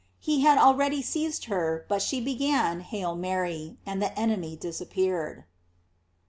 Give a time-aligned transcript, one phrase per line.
[0.19, 5.43] He had already seized her, but she began "Hail Mary," and the enemy disappeared.